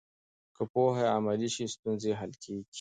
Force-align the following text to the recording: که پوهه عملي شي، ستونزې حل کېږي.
که 0.55 0.63
پوهه 0.71 1.05
عملي 1.17 1.49
شي، 1.55 1.65
ستونزې 1.75 2.11
حل 2.19 2.31
کېږي. 2.43 2.67